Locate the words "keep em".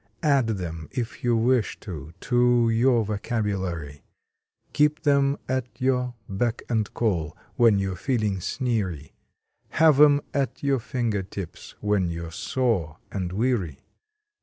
4.73-5.37